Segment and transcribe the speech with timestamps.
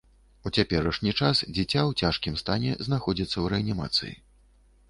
[0.49, 4.15] У цяперашні час дзіця ў цяжкім стане знаходзіцца ў рэанімацыі.